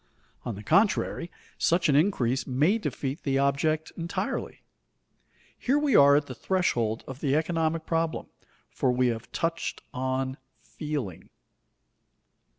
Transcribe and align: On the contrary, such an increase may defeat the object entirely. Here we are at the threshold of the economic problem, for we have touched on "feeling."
On 0.45 0.55
the 0.55 0.63
contrary, 0.63 1.29
such 1.59 1.87
an 1.87 1.95
increase 1.95 2.47
may 2.47 2.79
defeat 2.79 3.21
the 3.21 3.37
object 3.37 3.91
entirely. 3.95 4.63
Here 5.55 5.77
we 5.77 5.95
are 5.95 6.15
at 6.15 6.25
the 6.25 6.33
threshold 6.33 7.03
of 7.07 7.19
the 7.19 7.35
economic 7.35 7.85
problem, 7.85 8.25
for 8.71 8.91
we 8.91 9.09
have 9.09 9.31
touched 9.31 9.83
on 9.93 10.37
"feeling." 10.59 11.29